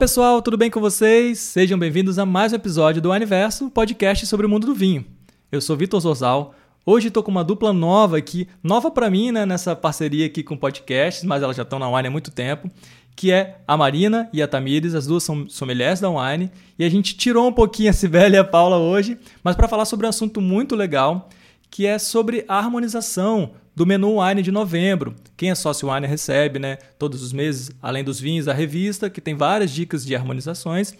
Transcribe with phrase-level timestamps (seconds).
[0.00, 1.38] pessoal, tudo bem com vocês?
[1.38, 5.04] Sejam bem-vindos a mais um episódio do Aniverso, podcast sobre o mundo do vinho.
[5.52, 6.54] Eu sou Vitor Zorzal.
[6.86, 10.56] Hoje estou com uma dupla nova aqui, nova para mim, né, nessa parceria aqui com
[10.56, 12.70] podcasts, mas elas já estão na Wine há muito tempo,
[13.14, 16.88] que é a Marina e a Tamires, as duas são sommeliers da Wine, e a
[16.88, 20.08] gente tirou um pouquinho a Sibeli e a Paula hoje, mas para falar sobre um
[20.08, 21.28] assunto muito legal,
[21.70, 25.14] que é sobre a harmonização do menu Wine de novembro.
[25.36, 29.20] Quem é sócio Wine recebe, né, todos os meses, além dos vinhos, a revista, que
[29.20, 30.94] tem várias dicas de harmonizações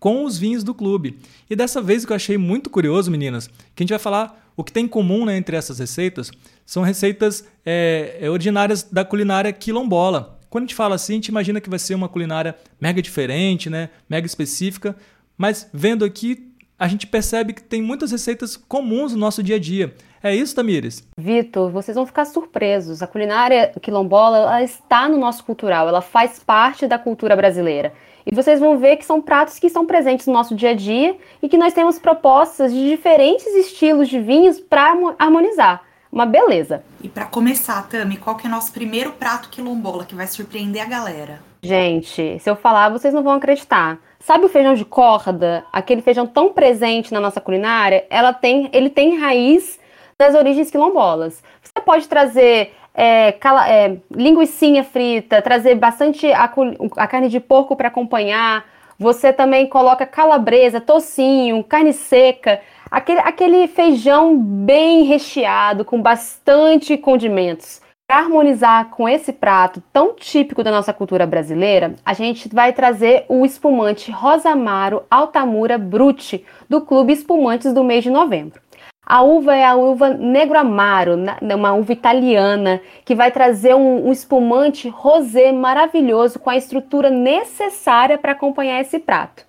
[0.00, 1.18] com os vinhos do clube.
[1.48, 4.52] E dessa vez o que eu achei muito curioso, meninas, que a gente vai falar
[4.56, 6.30] o que tem em comum né, entre essas receitas
[6.64, 10.38] são receitas é, ordinárias da culinária quilombola.
[10.48, 13.68] Quando a gente fala assim, a gente imagina que vai ser uma culinária mega diferente,
[13.68, 14.96] né, mega específica,
[15.36, 19.58] mas vendo aqui, a gente percebe que tem muitas receitas comuns no nosso dia a
[19.58, 19.94] dia.
[20.24, 21.06] É isso, Tamires?
[21.18, 23.02] Vitor, vocês vão ficar surpresos.
[23.02, 27.92] A culinária quilombola ela está no nosso cultural, ela faz parte da cultura brasileira.
[28.24, 31.14] E vocês vão ver que são pratos que estão presentes no nosso dia a dia
[31.42, 35.82] e que nós temos propostas de diferentes estilos de vinhos para harmonizar.
[36.10, 36.82] Uma beleza.
[37.02, 40.86] E para começar, Tami, qual que é nosso primeiro prato quilombola que vai surpreender a
[40.86, 41.40] galera?
[41.62, 43.98] Gente, se eu falar, vocês não vão acreditar.
[44.20, 45.66] Sabe o feijão de corda?
[45.70, 48.06] Aquele feijão tão presente na nossa culinária?
[48.08, 49.83] Ela tem, ele tem raiz
[50.18, 51.42] das origens quilombolas.
[51.62, 56.50] Você pode trazer é, cala, é, linguiçinha frita, trazer bastante a,
[56.96, 58.64] a carne de porco para acompanhar.
[58.98, 67.82] Você também coloca calabresa, tocinho, carne seca, aquele, aquele feijão bem recheado, com bastante condimentos.
[68.06, 73.24] Para harmonizar com esse prato tão típico da nossa cultura brasileira, a gente vai trazer
[73.28, 78.60] o espumante Rosa Amaro Altamura Brute, do Clube Espumantes do mês de novembro.
[79.06, 84.12] A uva é a uva Negro Amaro, uma uva italiana, que vai trazer um, um
[84.12, 89.44] espumante rosé maravilhoso com a estrutura necessária para acompanhar esse prato.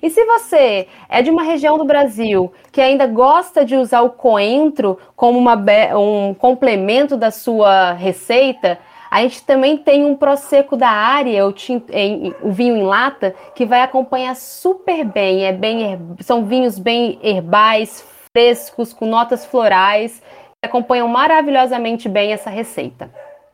[0.00, 4.10] E se você é de uma região do Brasil que ainda gosta de usar o
[4.10, 8.78] coentro como um complemento da sua receita,
[9.10, 11.52] a gente também tem um prosecco da área, o,
[12.42, 15.44] o, vinho em lata, que vai acompanhar super bem.
[15.44, 20.20] É bem são vinhos bem herbais, frescos, com notas florais,
[20.62, 23.10] que acompanham maravilhosamente bem essa receita.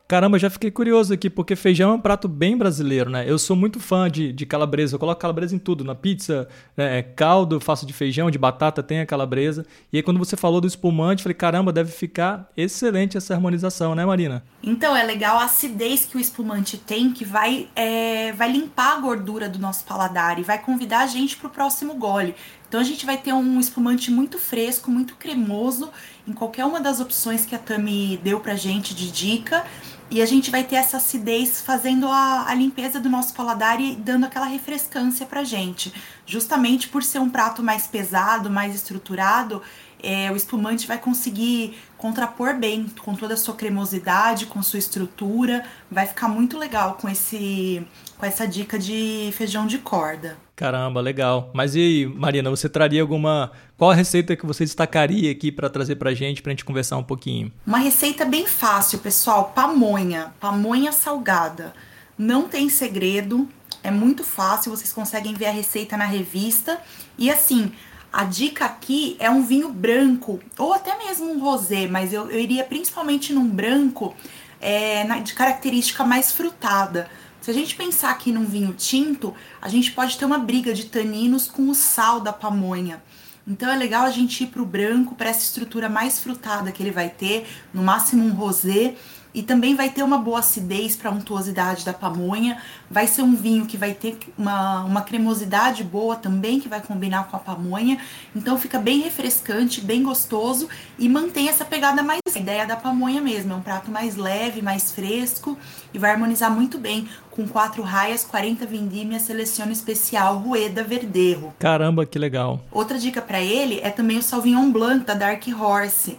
[0.07, 3.29] Caramba, já fiquei curioso aqui, porque feijão é um prato bem brasileiro, né?
[3.29, 6.99] Eu sou muito fã de, de calabresa, eu coloco calabresa em tudo, na pizza, né?
[6.99, 9.65] É caldo, faço de feijão, de batata, tem a calabresa.
[9.91, 14.05] E aí quando você falou do espumante, falei, caramba, deve ficar excelente essa harmonização, né,
[14.05, 14.45] Marina?
[14.63, 19.01] Então, é legal a acidez que o espumante tem, que vai, é, vai limpar a
[19.01, 22.33] gordura do nosso paladar e vai convidar a gente para o próximo gole.
[22.67, 25.89] Então a gente vai ter um espumante muito fresco, muito cremoso,
[26.27, 29.65] em qualquer uma das opções que a Tami deu pra gente de dica.
[30.09, 33.93] E a gente vai ter essa acidez fazendo a, a limpeza do nosso paladar e
[33.93, 35.93] dando aquela refrescância pra gente.
[36.25, 39.61] Justamente por ser um prato mais pesado, mais estruturado,
[40.01, 45.63] é, o espumante vai conseguir contrapor bem com toda a sua cremosidade, com sua estrutura.
[45.89, 47.85] Vai ficar muito legal com esse
[48.17, 50.37] com essa dica de feijão de corda.
[50.55, 51.51] Caramba, legal.
[51.53, 53.51] Mas e aí, Marina, você traria alguma.
[53.77, 57.03] Qual a receita que você destacaria aqui para trazer pra gente, pra gente conversar um
[57.03, 57.51] pouquinho?
[57.65, 60.33] Uma receita bem fácil, pessoal: pamonha.
[60.39, 61.73] Pamonha salgada.
[62.17, 63.47] Não tem segredo,
[63.83, 66.81] é muito fácil, vocês conseguem ver a receita na revista.
[67.15, 67.71] E assim,
[68.11, 72.39] a dica aqui é um vinho branco, ou até mesmo um rosé, mas eu, eu
[72.39, 74.15] iria principalmente num branco
[74.59, 77.09] é, de característica mais frutada
[77.47, 80.87] se a gente pensar aqui num vinho tinto, a gente pode ter uma briga de
[80.87, 83.01] taninos com o sal da pamonha.
[83.47, 86.83] Então é legal a gente ir para o branco, para essa estrutura mais frutada que
[86.83, 88.95] ele vai ter, no máximo um rosé,
[89.33, 92.61] e também vai ter uma boa acidez para a untuosidade da pamonha.
[92.89, 97.27] Vai ser um vinho que vai ter uma, uma cremosidade boa também, que vai combinar
[97.27, 97.99] com a pamonha.
[98.35, 100.67] Então fica bem refrescante, bem gostoso
[100.97, 102.19] e mantém essa pegada mais.
[102.35, 105.57] A ideia da pamonha mesmo, é um prato mais leve, mais fresco
[105.93, 111.53] e vai harmonizar muito bem com quatro raias, 40 vindímias, seleciona especial Rueda Verdejo.
[111.59, 112.59] Caramba, que legal.
[112.71, 116.17] Outra dica para ele é também o Sauvignon Blanc da Dark Horse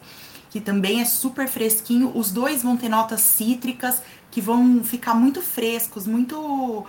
[0.50, 2.12] que também é super fresquinho.
[2.14, 6.86] Os dois vão ter notas cítricas que vão ficar muito frescos, muito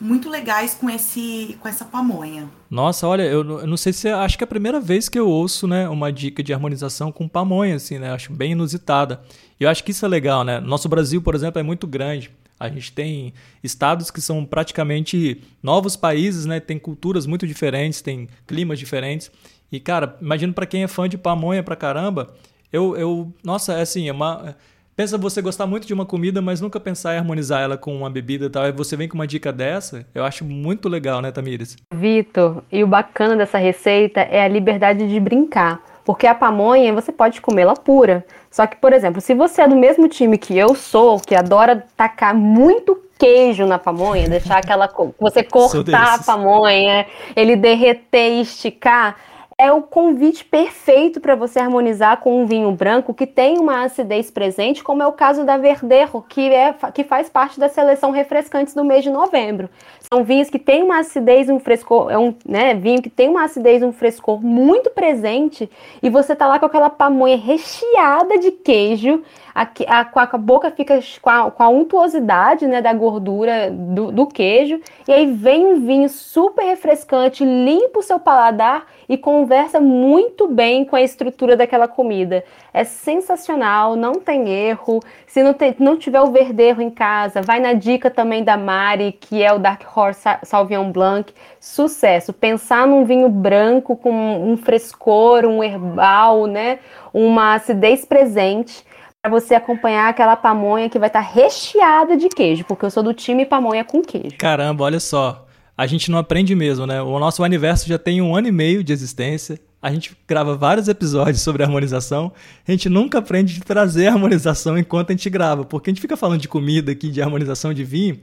[0.00, 2.48] muito legais com esse com essa pamonha.
[2.70, 5.28] Nossa, olha, eu, eu não sei se acho que é a primeira vez que eu
[5.28, 8.12] ouço, né, uma dica de harmonização com pamonha assim, né?
[8.12, 9.20] Acho bem inusitada.
[9.58, 10.60] E eu acho que isso é legal, né?
[10.60, 12.30] Nosso Brasil, por exemplo, é muito grande.
[12.60, 16.58] A gente tem estados que são praticamente novos países, né?
[16.58, 19.30] Tem culturas muito diferentes, tem climas diferentes.
[19.70, 22.34] E cara, imagino para quem é fã de pamonha pra caramba,
[22.72, 24.56] eu, eu nossa, é assim, é uma
[24.98, 28.10] pensa você gostar muito de uma comida, mas nunca pensar em harmonizar ela com uma
[28.10, 28.64] bebida e tal.
[28.64, 31.76] Aí você vem com uma dica dessa, eu acho muito legal, né, Tamires?
[31.94, 35.80] Vitor, e o bacana dessa receita é a liberdade de brincar.
[36.04, 38.24] Porque a pamonha você pode comê-la pura.
[38.50, 41.84] Só que, por exemplo, se você é do mesmo time que eu sou, que adora
[41.96, 44.90] tacar muito queijo na pamonha, deixar aquela.
[45.20, 47.06] Você cortar a pamonha,
[47.36, 49.16] ele derreter e esticar
[49.60, 54.30] é o convite perfeito para você harmonizar com um vinho branco que tem uma acidez
[54.30, 58.72] presente, como é o caso da Verdejo, que, é, que faz parte da seleção refrescantes
[58.72, 59.68] do mês de novembro.
[60.12, 63.42] São vinhos que têm uma acidez, um frescor, é um né, vinho que tem uma
[63.42, 65.68] acidez, um frescor muito presente,
[66.00, 71.00] e você tá lá com aquela pamonha recheada de queijo, a, a, a boca fica
[71.20, 75.84] com a, com a untuosidade né, da gordura do, do queijo, e aí vem um
[75.84, 81.88] vinho super refrescante, limpa o seu paladar e conversa muito bem com a estrutura daquela
[81.88, 82.44] comida.
[82.70, 85.00] É sensacional, não tem erro.
[85.26, 89.10] Se não, tem, não tiver o verdeiro em casa, vai na dica também da Mari,
[89.12, 91.32] que é o Dark Horse Sauvignon Blanc.
[91.58, 92.30] Sucesso.
[92.30, 96.78] Pensar num vinho branco com um frescor, um herbal, né?
[97.14, 98.84] Uma acidez presente
[99.22, 103.02] para você acompanhar aquela pamonha que vai estar tá recheada de queijo, porque eu sou
[103.02, 104.36] do time pamonha com queijo.
[104.36, 105.47] Caramba, olha só
[105.78, 107.00] a gente não aprende mesmo, né?
[107.00, 109.60] O nosso universo já tem um ano e meio de existência.
[109.80, 112.32] A gente grava vários episódios sobre harmonização.
[112.66, 116.16] A gente nunca aprende a trazer harmonização enquanto a gente grava, porque a gente fica
[116.16, 118.18] falando de comida aqui, de harmonização de vinho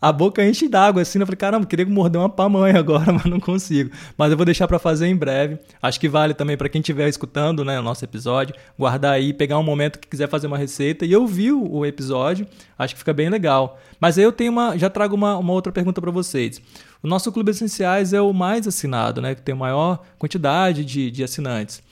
[0.00, 1.18] a boca enche d'água assim.
[1.18, 3.90] Eu falei, caramba, queria morder uma pamonha agora, mas não consigo.
[4.16, 5.58] Mas eu vou deixar para fazer em breve.
[5.82, 9.58] Acho que vale também para quem estiver escutando né, o nosso episódio, guardar aí, pegar
[9.58, 12.46] um momento que quiser fazer uma receita e ouvir o episódio.
[12.78, 13.78] Acho que fica bem legal.
[14.00, 16.60] Mas aí eu tenho uma, já trago uma, uma outra pergunta para vocês.
[17.02, 19.34] O nosso Clube Essenciais é o mais assinado, né?
[19.34, 21.82] Que tem a maior quantidade de, de assinantes.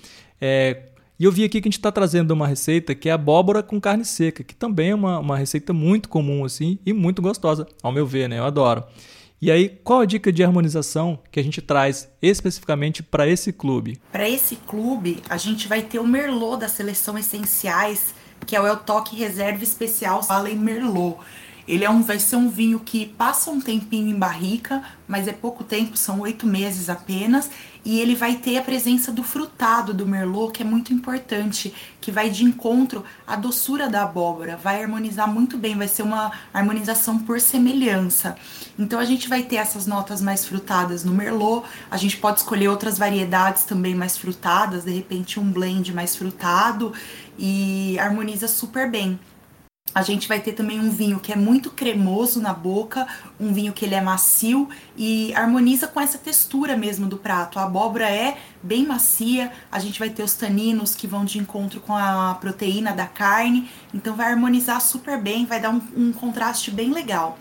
[0.41, 0.83] É,
[1.19, 3.81] e eu vi aqui que a gente está trazendo uma receita que é abóbora com
[3.81, 7.91] carne seca, que também é uma, uma receita muito comum assim e muito gostosa, ao
[7.91, 8.39] meu ver, né?
[8.39, 8.85] Eu adoro.
[9.41, 14.01] E aí, qual a dica de harmonização que a gente traz especificamente para esse clube?
[14.11, 18.15] Para esse clube, a gente vai ter o Merlot da seleção Essenciais,
[18.47, 21.19] que é o El Toque Reserva Especial Allen Merlot.
[21.67, 25.33] Ele é um, vai ser um vinho que passa um tempinho em barrica, mas é
[25.33, 27.51] pouco tempo, são oito meses apenas.
[27.85, 32.11] E ele vai ter a presença do frutado do Merlot, que é muito importante, que
[32.11, 37.19] vai de encontro à doçura da abóbora, vai harmonizar muito bem, vai ser uma harmonização
[37.19, 38.37] por semelhança.
[38.77, 42.69] Então a gente vai ter essas notas mais frutadas no Merlot, a gente pode escolher
[42.69, 46.93] outras variedades também mais frutadas, de repente um blend mais frutado
[47.39, 49.19] e harmoniza super bem.
[49.95, 53.07] A gente vai ter também um vinho que é muito cremoso na boca,
[53.41, 57.59] um vinho que ele é macio e harmoniza com essa textura mesmo do prato.
[57.59, 61.81] A abóbora é bem macia, a gente vai ter os taninos que vão de encontro
[61.81, 66.71] com a proteína da carne, então vai harmonizar super bem, vai dar um, um contraste
[66.71, 67.39] bem legal.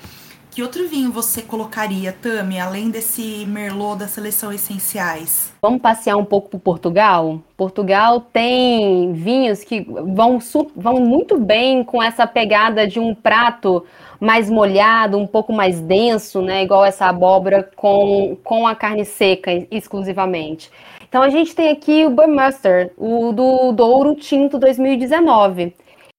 [0.56, 5.52] Que outro vinho você colocaria, Tami, além desse Merlot da seleção Essenciais?
[5.62, 7.42] Vamos passear um pouco por Portugal?
[7.58, 10.40] Portugal tem vinhos que vão,
[10.74, 13.86] vão muito bem com essa pegada de um prato
[14.18, 16.64] mais molhado, um pouco mais denso, né?
[16.64, 20.72] Igual essa abóbora com, com a carne seca exclusivamente.
[21.06, 25.74] Então a gente tem aqui o Burmester, o do Douro Tinto 2019.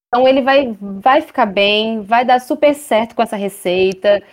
[0.07, 4.23] Então ele vai, vai ficar bem, vai dar super certo com essa receita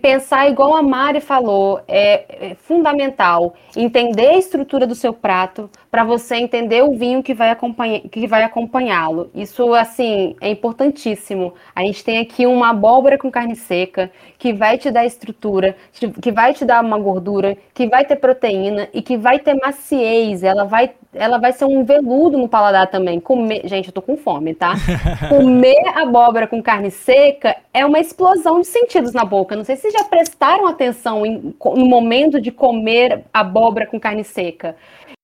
[0.00, 6.04] pensar igual a Mari falou, é, é fundamental entender a estrutura do seu prato para
[6.04, 9.30] você entender o vinho que vai, acompanhar, que vai acompanhá-lo.
[9.34, 11.52] Isso, assim, é importantíssimo.
[11.74, 15.76] A gente tem aqui uma abóbora com carne seca que vai te dar estrutura,
[16.22, 20.44] que vai te dar uma gordura, que vai ter proteína e que vai ter maciez.
[20.44, 23.18] Ela vai, ela vai ser um veludo no paladar também.
[23.18, 24.74] Comer, gente, eu tô com fome, tá?
[25.28, 29.56] Comer abóbora com carne seca é uma explosão de sentidos na boca.
[29.56, 34.24] Não sei se vocês já prestaram atenção em, no momento de comer abóbora com carne
[34.24, 34.76] seca.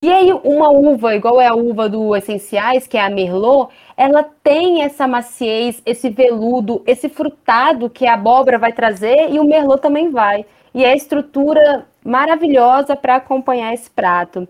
[0.03, 4.23] E aí, uma uva, igual é a uva do Essenciais, que é a Merlot, ela
[4.43, 9.81] tem essa maciez, esse veludo, esse frutado que a abóbora vai trazer e o Merlot
[9.81, 10.45] também vai.
[10.75, 14.47] E é a estrutura maravilhosa para acompanhar esse prato.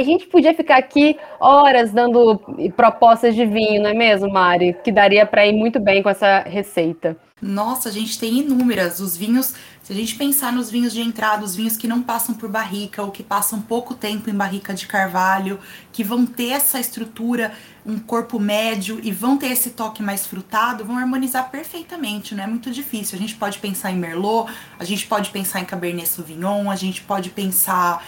[0.00, 2.40] A gente podia ficar aqui horas dando
[2.74, 4.74] propostas de vinho, não é mesmo, Mari?
[4.82, 7.18] Que daria para ir muito bem com essa receita.
[7.42, 8.98] Nossa, a gente tem inúmeras.
[8.98, 12.34] Os vinhos, se a gente pensar nos vinhos de entrada, os vinhos que não passam
[12.34, 15.58] por barrica ou que passam pouco tempo em barrica de carvalho,
[15.92, 17.52] que vão ter essa estrutura,
[17.84, 22.46] um corpo médio e vão ter esse toque mais frutado, vão harmonizar perfeitamente, não é
[22.46, 23.16] muito difícil.
[23.18, 27.02] A gente pode pensar em Merlot, a gente pode pensar em Cabernet Sauvignon, a gente
[27.02, 28.02] pode pensar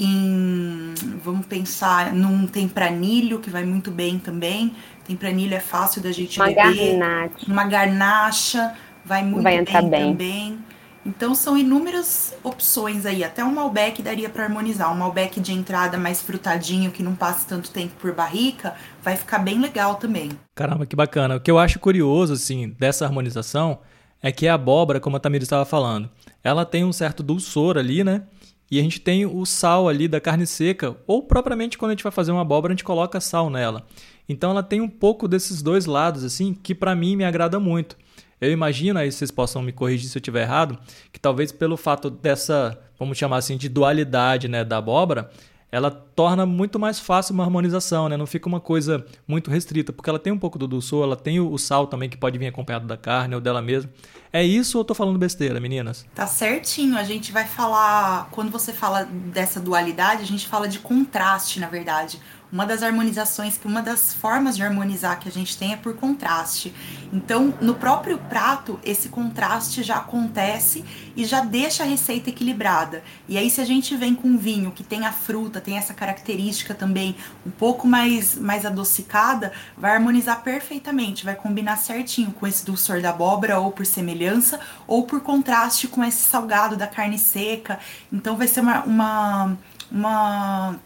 [0.00, 0.94] em.
[1.22, 4.74] Vamos pensar num tempranilho, que vai muito bem também.
[5.06, 6.98] Tempranilho é fácil da gente uma beber.
[6.98, 7.46] Garnacha.
[7.46, 10.58] Uma garnacha vai muito vai bem, bem também.
[11.04, 13.24] Então são inúmeras opções aí.
[13.24, 14.92] Até um Malbec daria para harmonizar.
[14.92, 19.38] Um Malbec de entrada mais frutadinho, que não passe tanto tempo por barrica, vai ficar
[19.38, 20.30] bem legal também.
[20.54, 21.36] Caramba, que bacana.
[21.36, 23.78] O que eu acho curioso, assim, dessa harmonização
[24.22, 26.10] é que a abóbora, como a Tamira estava falando,
[26.44, 28.22] ela tem um certo dulçor ali, né?
[28.70, 32.04] E a gente tem o sal ali da carne seca, ou propriamente quando a gente
[32.04, 33.84] vai fazer uma abóbora, a gente coloca sal nela.
[34.28, 37.96] Então ela tem um pouco desses dois lados, assim, que para mim me agrada muito.
[38.40, 40.78] Eu imagino, aí vocês possam me corrigir se eu estiver errado,
[41.12, 45.30] que talvez pelo fato dessa, vamos chamar assim, de dualidade né, da abóbora,
[45.72, 48.16] ela torna muito mais fácil uma harmonização, né?
[48.16, 51.38] Não fica uma coisa muito restrita, porque ela tem um pouco do dulçor, ela tem
[51.40, 53.90] o sal também que pode vir acompanhado da carne ou dela mesma.
[54.32, 56.06] É isso ou eu tô falando besteira, meninas?
[56.14, 56.96] Tá certinho.
[56.96, 61.68] A gente vai falar, quando você fala dessa dualidade, a gente fala de contraste, na
[61.68, 62.20] verdade.
[62.52, 65.94] Uma das harmonizações, que uma das formas de harmonizar que a gente tem é por
[65.94, 66.74] contraste.
[67.12, 70.84] Então, no próprio prato, esse contraste já acontece
[71.16, 73.04] e já deixa a receita equilibrada.
[73.28, 76.74] E aí, se a gente vem com vinho que tem a fruta, tem essa característica
[76.74, 77.14] também
[77.46, 83.10] um pouco mais, mais adocicada, vai harmonizar perfeitamente, vai combinar certinho com esse dulçor da
[83.10, 87.78] abóbora, ou por semelhança, ou por contraste com esse salgado da carne seca.
[88.12, 89.58] Então, vai ser uma, uma,
[89.90, 90.80] uma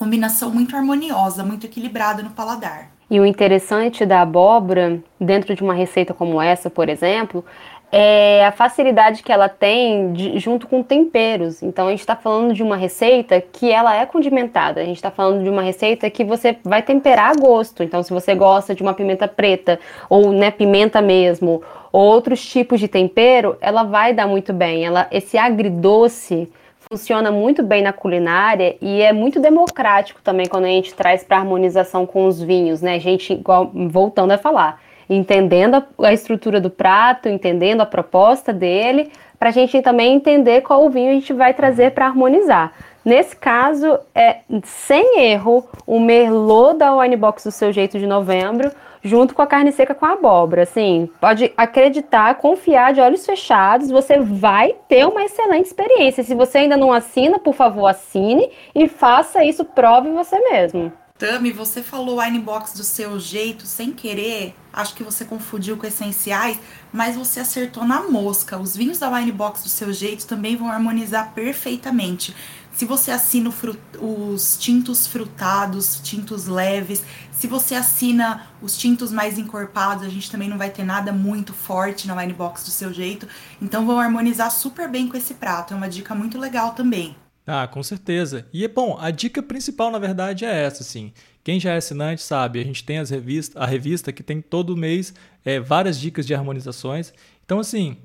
[0.00, 2.90] combinação muito harmoniosa, muito equilibrada no paladar.
[3.10, 7.44] E o interessante da abóbora, dentro de uma receita como essa, por exemplo,
[7.92, 11.62] é a facilidade que ela tem de, junto com temperos.
[11.62, 14.80] Então a gente está falando de uma receita que ela é condimentada.
[14.80, 17.82] A gente está falando de uma receita que você vai temperar a gosto.
[17.82, 19.78] Então se você gosta de uma pimenta preta
[20.08, 24.86] ou né, pimenta mesmo, ou outros tipos de tempero, ela vai dar muito bem.
[24.86, 26.48] Ela, esse agridoce
[26.92, 31.36] funciona muito bem na culinária e é muito democrático também quando a gente traz para
[31.36, 32.96] harmonização com os vinhos, né?
[32.96, 38.52] A gente, igual, voltando a falar, entendendo a, a estrutura do prato, entendendo a proposta
[38.52, 42.72] dele, para a gente também entender qual vinho a gente vai trazer para harmonizar.
[43.04, 48.70] Nesse caso, é sem erro, o Merlot da Winebox do seu jeito de novembro
[49.02, 50.62] junto com a carne seca com a abóbora.
[50.62, 56.22] Assim, pode acreditar, confiar de olhos fechados, você vai ter uma excelente experiência.
[56.22, 60.92] Se você ainda não assina, por favor, assine e faça isso, prove você mesmo.
[61.18, 64.54] Tami, você falou Winebox do seu jeito, sem querer.
[64.72, 66.58] Acho que você confundiu com essenciais,
[66.90, 68.56] mas você acertou na mosca.
[68.56, 72.34] Os vinhos da Winebox do seu jeito também vão harmonizar perfeitamente.
[72.80, 73.52] Se você assina
[74.00, 80.48] os tintos frutados, tintos leves, se você assina os tintos mais encorpados, a gente também
[80.48, 83.28] não vai ter nada muito forte na wine box do seu jeito.
[83.60, 85.74] Então vão harmonizar super bem com esse prato.
[85.74, 87.14] É uma dica muito legal também.
[87.46, 88.46] Ah, com certeza.
[88.50, 91.12] E é bom, a dica principal na verdade é essa, assim.
[91.44, 94.74] Quem já é assinante sabe, a gente tem as revistas, a revista que tem todo
[94.74, 95.12] mês
[95.44, 97.12] é, várias dicas de harmonizações.
[97.44, 97.98] Então, assim,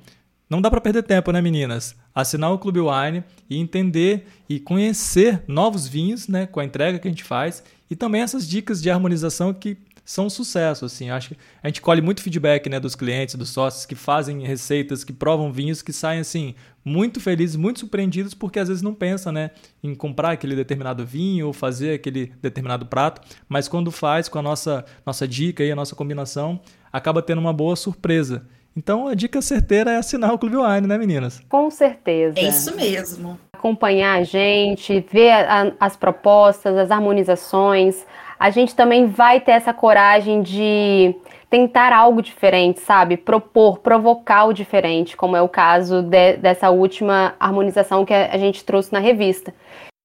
[0.56, 1.96] não dá para perder tempo, né, meninas?
[2.14, 7.08] Assinar o Clube Wine e entender e conhecer novos vinhos, né, com a entrega que
[7.08, 11.10] a gente faz e também essas dicas de harmonização que são um sucesso, assim.
[11.10, 15.04] Acho que a gente colhe muito feedback, né, dos clientes, dos sócios que fazem receitas,
[15.04, 16.54] que provam vinhos, que saem assim
[16.86, 19.50] muito felizes, muito surpreendidos, porque às vezes não pensam, né,
[19.84, 24.42] em comprar aquele determinado vinho ou fazer aquele determinado prato, mas quando faz com a
[24.44, 26.62] nossa nossa dica e a nossa combinação,
[26.94, 28.48] acaba tendo uma boa surpresa.
[28.76, 31.42] Então a dica certeira é assinar o Clube Wine, né, meninas?
[31.48, 32.38] Com certeza.
[32.38, 33.40] É isso mesmo.
[33.54, 38.06] Acompanhar a gente, ver a, as propostas, as harmonizações.
[38.38, 41.16] A gente também vai ter essa coragem de
[41.50, 43.16] tentar algo diferente, sabe?
[43.16, 48.66] Propor, provocar o diferente, como é o caso de, dessa última harmonização que a gente
[48.66, 49.54] trouxe na revista.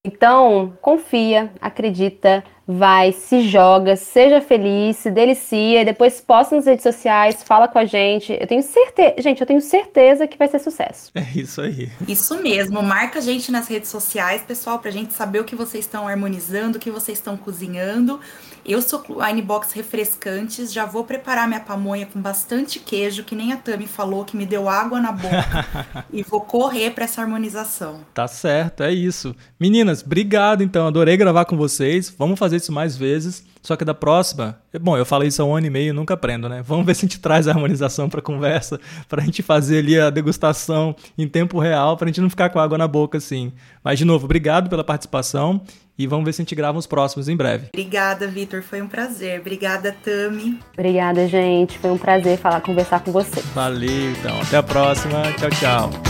[0.06, 7.42] Então, confia, acredita, vai, se joga, seja feliz, se delicia, depois posta nas redes sociais,
[7.42, 8.36] fala com a gente.
[8.38, 11.10] Eu tenho certeza, gente, eu tenho certeza que vai ser sucesso.
[11.14, 11.90] É isso aí.
[12.06, 15.84] Isso mesmo, marca a gente nas redes sociais, pessoal, pra gente saber o que vocês
[15.84, 18.20] estão harmonizando, o que vocês estão cozinhando.
[18.64, 23.52] Eu sou Wine Box Refrescantes, já vou preparar minha pamonha com bastante queijo, que nem
[23.52, 26.04] a Tami falou, que me deu água na boca.
[26.12, 28.00] e vou correr para essa harmonização.
[28.12, 29.34] Tá certo, é isso.
[29.58, 32.14] Meninas, obrigado então, adorei gravar com vocês.
[32.18, 33.44] Vamos fazer isso mais vezes.
[33.62, 36.48] Só que da próxima, bom, eu falei isso há um ano e meio, nunca aprendo,
[36.48, 36.62] né?
[36.62, 40.00] Vamos ver se a gente traz a harmonização para conversa, para a gente fazer ali
[40.00, 43.52] a degustação em tempo real, para a gente não ficar com água na boca assim.
[43.84, 45.60] Mas de novo, obrigado pela participação
[46.00, 47.66] e vamos ver se a gente grava os próximos em breve.
[47.74, 49.40] Obrigada, Vitor, foi um prazer.
[49.40, 50.58] Obrigada, Tami.
[50.72, 51.78] Obrigada, gente.
[51.78, 53.42] Foi um prazer falar, conversar com você.
[53.54, 54.40] Valeu, então.
[54.40, 55.22] Até a próxima.
[55.38, 56.09] Tchau, tchau.